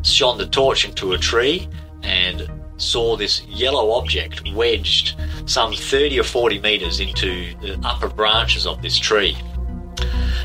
[0.04, 1.68] shone the torch into a tree,
[2.02, 8.66] and saw this yellow object wedged some 30 or 40 metres into the upper branches
[8.66, 9.38] of this tree.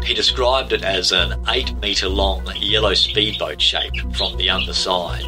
[0.05, 5.25] He described it as an 8 metre long yellow speedboat shape from the underside.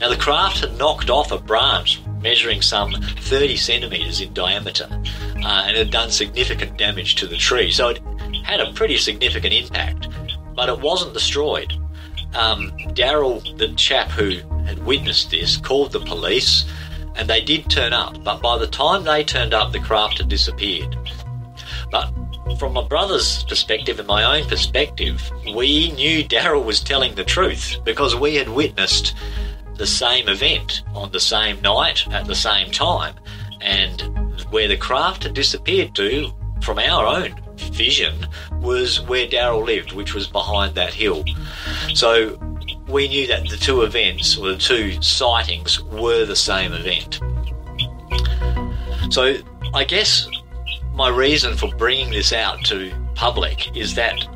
[0.00, 5.64] Now, the craft had knocked off a branch measuring some 30 centimetres in diameter uh,
[5.66, 8.00] and had done significant damage to the tree, so it
[8.44, 10.08] had a pretty significant impact,
[10.54, 11.72] but it wasn't destroyed.
[12.34, 16.64] Um, Daryl, the chap who had witnessed this, called the police
[17.16, 20.28] and they did turn up, but by the time they turned up, the craft had
[20.28, 20.96] disappeared.
[21.90, 22.12] But
[22.58, 27.78] from my brother's perspective and my own perspective, we knew Daryl was telling the truth
[27.84, 29.14] because we had witnessed
[29.76, 33.14] the same event on the same night at the same time,
[33.60, 34.02] and
[34.50, 36.30] where the craft had disappeared to,
[36.62, 38.26] from our own vision,
[38.60, 41.24] was where Daryl lived, which was behind that hill.
[41.94, 42.38] So
[42.88, 47.20] we knew that the two events or the two sightings were the same event.
[49.10, 49.36] So
[49.72, 50.28] I guess
[50.92, 54.26] my reason for bringing this out to public is that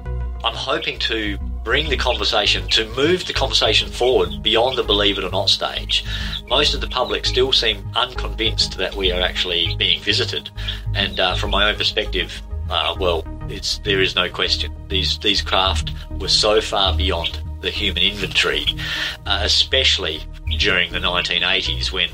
[0.45, 5.25] I'm hoping to bring the conversation, to move the conversation forward beyond the believe it
[5.25, 6.05] or not stage.
[6.47, 10.51] Most of the public still seem unconvinced that we are actually being visited,
[10.95, 14.75] and uh, from my own perspective, uh, well, it's there is no question.
[14.89, 18.67] These these craft were so far beyond the human inventory,
[19.25, 20.23] uh, especially
[20.57, 22.11] during the 1980s when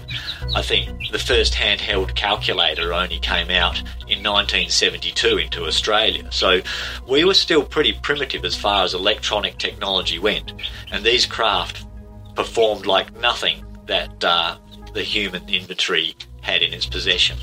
[0.55, 3.78] I think the first handheld calculator only came out
[4.09, 6.30] in 1972 into Australia.
[6.30, 6.61] So
[7.07, 10.53] we were still pretty primitive as far as electronic technology went,
[10.91, 11.86] and these craft
[12.34, 14.57] performed like nothing that uh,
[14.95, 17.38] the human inventory had in its possession.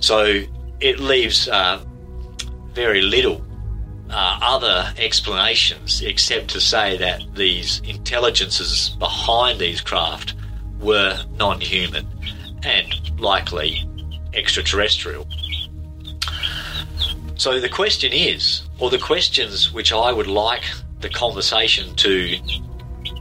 [0.00, 0.42] So
[0.80, 1.82] it leaves uh,
[2.72, 3.45] very little
[4.10, 10.34] uh, other explanations except to say that these intelligences behind these craft
[10.80, 12.06] were non human
[12.62, 13.88] and likely
[14.34, 15.26] extraterrestrial.
[17.36, 20.64] So the question is, or the questions which I would like
[21.00, 22.38] the conversation to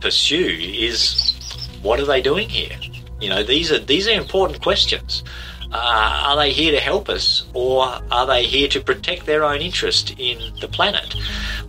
[0.01, 1.35] pursue is
[1.81, 2.77] what are they doing here?
[3.19, 5.23] You know, these are these are important questions.
[5.71, 9.61] Uh, are they here to help us, or are they here to protect their own
[9.61, 11.15] interest in the planet?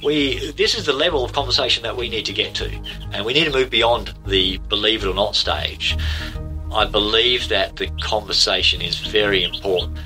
[0.04, 2.70] We this is the level of conversation that we need to get to,
[3.12, 5.96] and we need to move beyond the believe it or not stage.
[6.72, 9.98] I believe that the conversation is very important.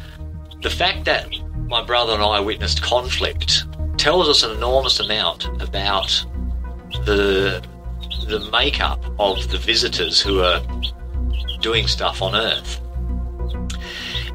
[0.63, 1.29] The fact that
[1.67, 3.65] my brother and I witnessed conflict
[3.97, 6.25] tells us an enormous amount about
[7.07, 7.63] the
[8.29, 10.63] the makeup of the visitors who are
[11.61, 12.81] doing stuff on Earth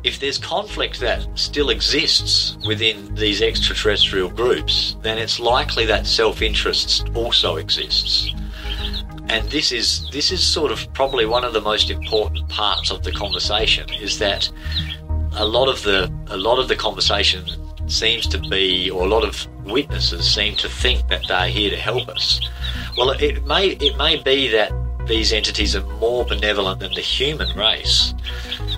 [0.06, 7.10] if there's conflict that still exists within these extraterrestrial groups, then it's likely that self-interest
[7.16, 8.32] also exists.
[9.30, 13.02] And this is this is sort of probably one of the most important parts of
[13.02, 14.48] the conversation is that
[15.34, 17.44] a lot of the a lot of the conversation
[17.88, 21.78] seems to be, or a lot of witnesses seem to think that they're here to
[21.78, 22.40] help us.
[22.96, 24.72] Well, it may it may be that
[25.08, 28.14] these entities are more benevolent than the human race.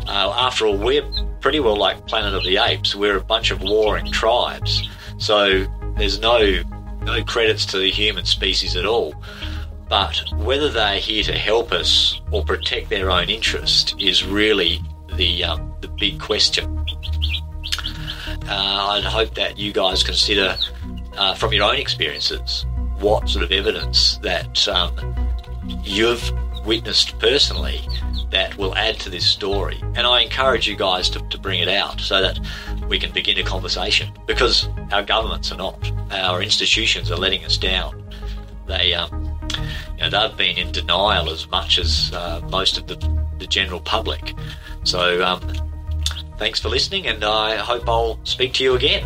[0.07, 1.05] Uh, after all, we're
[1.41, 2.95] pretty well like Planet of the Apes.
[2.95, 5.65] We're a bunch of warring tribes, so
[5.97, 6.61] there's no
[7.03, 9.15] no credits to the human species at all.
[9.87, 14.81] But whether they're here to help us or protect their own interest is really
[15.15, 16.85] the um, the big question.
[18.49, 20.57] Uh, I'd hope that you guys consider,
[21.17, 22.65] uh, from your own experiences,
[22.99, 24.93] what sort of evidence that um,
[25.83, 26.31] you've
[26.65, 27.81] witnessed personally
[28.31, 29.81] that will add to this story.
[29.95, 32.39] And I encourage you guys to, to bring it out so that
[32.89, 37.57] we can begin a conversation because our governments are not, our institutions are letting us
[37.57, 38.03] down.
[38.67, 39.39] They, um,
[39.97, 42.95] you know, they've been in denial as much as uh, most of the,
[43.39, 44.33] the general public.
[44.83, 45.41] So, um,
[46.37, 49.05] thanks for listening, and I hope I'll speak to you again.